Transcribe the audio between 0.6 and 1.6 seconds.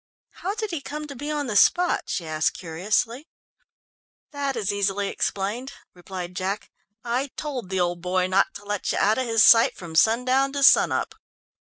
he come to be on the